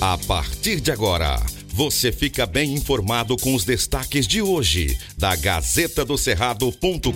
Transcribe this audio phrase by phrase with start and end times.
[0.00, 1.42] A partir de agora,
[1.74, 7.10] você fica bem informado com os destaques de hoje da Gazeta do Cerrado.com.br.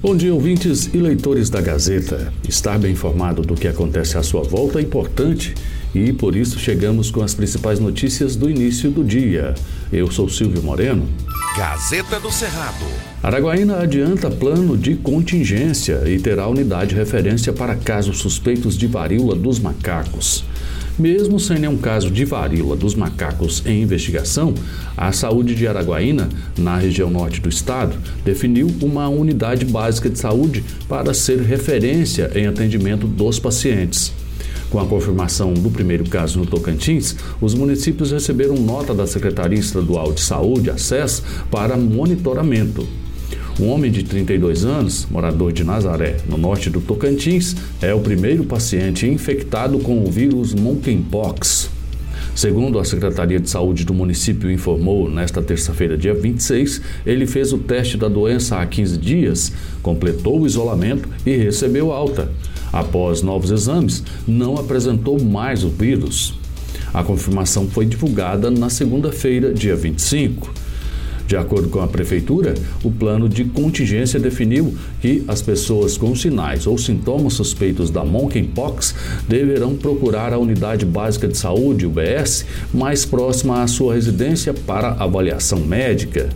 [0.00, 2.32] Bom dia, ouvintes e leitores da Gazeta.
[2.48, 5.54] Estar bem informado do que acontece à sua volta é importante
[5.94, 9.54] e por isso chegamos com as principais notícias do início do dia.
[9.92, 11.06] Eu sou Silvio Moreno.
[11.54, 12.86] Gazeta do Cerrado.
[13.22, 19.36] Araguaína adianta plano de contingência e terá unidade de referência para casos suspeitos de varíola
[19.36, 20.46] dos macacos.
[20.98, 24.54] Mesmo sem nenhum caso de varíola dos macacos em investigação,
[24.96, 30.64] a saúde de Araguaína, na região norte do estado, definiu uma unidade básica de saúde
[30.88, 34.10] para ser referência em atendimento dos pacientes.
[34.72, 40.14] Com a confirmação do primeiro caso no Tocantins, os municípios receberam nota da Secretaria Estadual
[40.14, 42.88] de Saúde, ACES, para monitoramento.
[43.60, 48.44] Um homem de 32 anos, morador de Nazaré, no norte do Tocantins, é o primeiro
[48.44, 51.68] paciente infectado com o vírus monkeypox.
[52.34, 57.58] Segundo a Secretaria de Saúde do município informou nesta terça-feira, dia 26, ele fez o
[57.58, 62.30] teste da doença há 15 dias, completou o isolamento e recebeu alta.
[62.72, 66.34] Após novos exames, não apresentou mais o vírus.
[66.94, 70.52] A confirmação foi divulgada na segunda-feira, dia 25.
[71.26, 72.52] De acordo com a Prefeitura,
[72.84, 78.94] o plano de contingência definiu que as pessoas com sinais ou sintomas suspeitos da monkeypox
[79.26, 85.60] deverão procurar a Unidade Básica de Saúde, UBS, mais próxima à sua residência para avaliação
[85.60, 86.28] médica.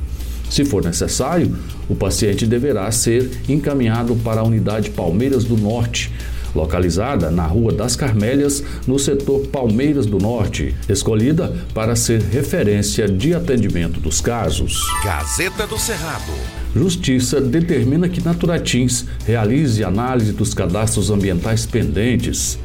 [0.50, 1.56] Se for necessário,
[1.88, 6.12] o paciente deverá ser encaminhado para a Unidade Palmeiras do Norte,
[6.54, 13.34] localizada na Rua das Carmélias, no setor Palmeiras do Norte, escolhida para ser referência de
[13.34, 14.80] atendimento dos casos.
[15.04, 16.32] Gazeta do Cerrado.
[16.74, 22.58] Justiça determina que Naturatins realize análise dos cadastros ambientais pendentes.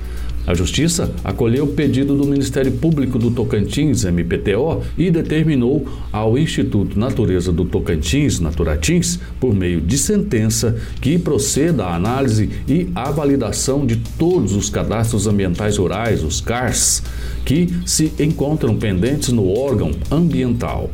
[0.46, 6.98] A Justiça acolheu o pedido do Ministério Público do Tocantins, MPTO, e determinou ao Instituto
[6.98, 13.86] Natureza do Tocantins, Naturatins, por meio de sentença, que proceda à análise e à validação
[13.86, 17.04] de todos os cadastros ambientais rurais, os CARS,
[17.46, 20.90] que se encontram pendentes no órgão ambiental.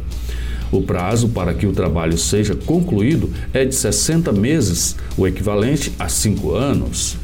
[0.70, 6.10] O prazo para que o trabalho seja concluído é de 60 meses, o equivalente a
[6.10, 7.18] cinco anos.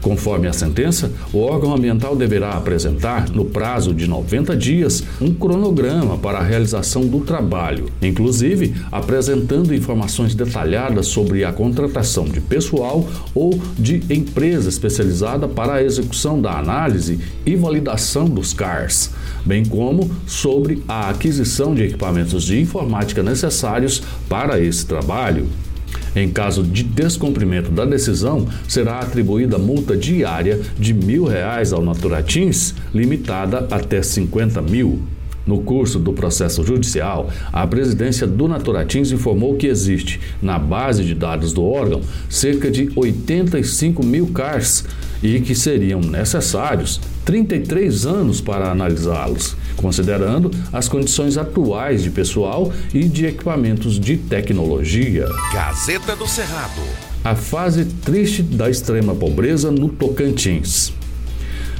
[0.00, 6.16] Conforme a sentença, o órgão ambiental deverá apresentar, no prazo de 90 dias, um cronograma
[6.16, 13.58] para a realização do trabalho, inclusive apresentando informações detalhadas sobre a contratação de pessoal ou
[13.78, 19.10] de empresa especializada para a execução da análise e validação dos CARs,
[19.44, 25.46] bem como sobre a aquisição de equipamentos de informática necessários para esse trabalho.
[26.18, 32.74] Em caso de descumprimento da decisão, será atribuída multa diária de mil reais ao Naturatins,
[32.92, 35.00] limitada até 50 mil.
[35.46, 41.14] No curso do processo judicial, a presidência do Naturatins informou que existe, na base de
[41.14, 44.84] dados do órgão, cerca de 85 mil CARs
[45.22, 53.04] e que seriam necessários 33 anos para analisá-los, considerando as condições atuais de pessoal e
[53.04, 55.26] de equipamentos de tecnologia.
[55.52, 56.82] Gazeta do Cerrado.
[57.24, 60.92] A fase triste da extrema pobreza no Tocantins.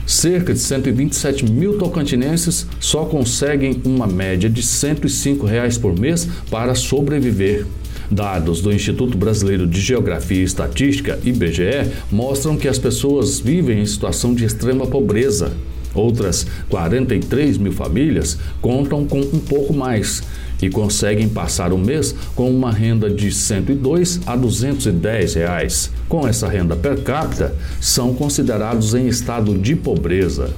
[0.04, 6.74] Cerca de 127 mil tocantinenses só conseguem uma média de 105 reais por mês para
[6.74, 7.66] sobreviver.
[8.10, 13.86] Dados do Instituto Brasileiro de Geografia e Estatística, IBGE, mostram que as pessoas vivem em
[13.86, 15.52] situação de extrema pobreza.
[15.94, 20.22] Outras 43 mil famílias contam com um pouco mais
[20.60, 25.90] e conseguem passar o mês com uma renda de 102 a 210 reais.
[26.08, 30.50] Com essa renda per capita, são considerados em estado de pobreza.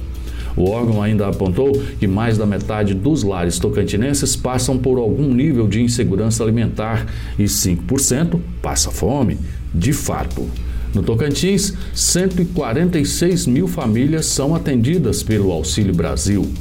[0.55, 5.67] O órgão ainda apontou que mais da metade dos lares tocantinenses passam por algum nível
[5.67, 7.05] de insegurança alimentar
[7.37, 9.37] e 5% passa fome,
[9.73, 10.47] de fato.
[10.93, 16.51] No Tocantins, 146 mil famílias são atendidas pelo Auxílio Brasil.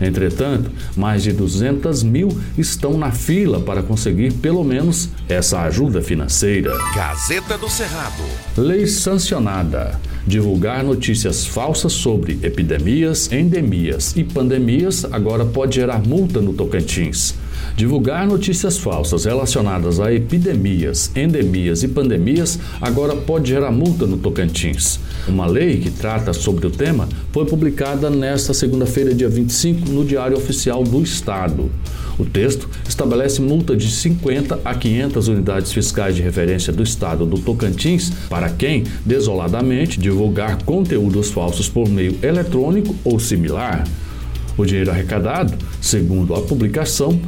[0.00, 6.76] Entretanto, mais de 200 mil estão na fila para conseguir pelo menos essa ajuda financeira.
[6.94, 8.22] Gazeta do Cerrado.
[8.56, 10.00] Lei sancionada.
[10.26, 17.34] Divulgar notícias falsas sobre epidemias, endemias e pandemias agora pode gerar multa no Tocantins.
[17.76, 25.00] Divulgar notícias falsas relacionadas a epidemias, endemias e pandemias agora pode gerar multa no Tocantins.
[25.26, 30.36] Uma lei que trata sobre o tema foi publicada nesta segunda-feira, dia 25, no Diário
[30.36, 31.70] Oficial do Estado.
[32.18, 37.38] O texto estabelece multa de 50 a 500 unidades fiscais de referência do Estado do
[37.38, 43.84] Tocantins para quem, desoladamente, divulgar conteúdos falsos por meio eletrônico ou similar.
[44.54, 47.18] O dinheiro arrecadado, segundo a publicação,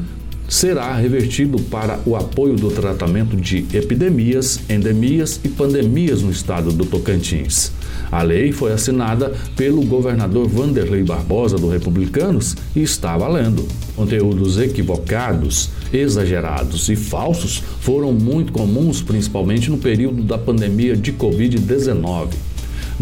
[0.53, 6.85] será revertido para o apoio do tratamento de epidemias, endemias e pandemias no estado do
[6.85, 7.73] Tocantins.
[8.11, 13.67] A lei foi assinada pelo governador Vanderlei Barbosa do Republicanos e está valendo.
[13.97, 22.52] Conteúdos equivocados, exagerados e falsos foram muito comuns, principalmente no período da pandemia de Covid-19.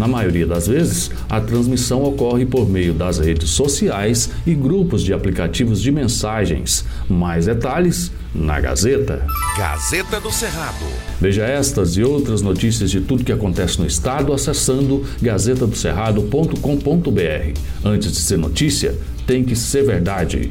[0.00, 5.12] Na maioria das vezes, a transmissão ocorre por meio das redes sociais e grupos de
[5.12, 6.86] aplicativos de mensagens.
[7.06, 9.26] Mais detalhes na Gazeta.
[9.58, 10.86] Gazeta do Cerrado.
[11.20, 17.60] Veja estas e outras notícias de tudo que acontece no estado acessando gazetadocerrado.com.br.
[17.84, 18.96] Antes de ser notícia,
[19.26, 20.50] tem que ser verdade.